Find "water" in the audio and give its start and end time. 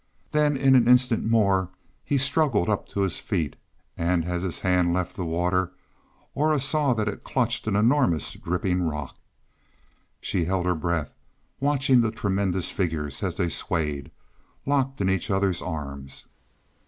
5.27-5.73